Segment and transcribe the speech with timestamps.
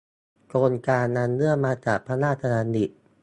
[0.47, 2.85] โครงการอันเนื่องมาจากพระราชดำริ